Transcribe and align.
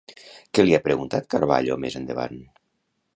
Què 0.57 0.63
li 0.65 0.73
ha 0.77 0.85
preguntat 0.87 1.29
Carballo 1.33 1.77
més 1.85 1.99
endavant? 2.03 2.41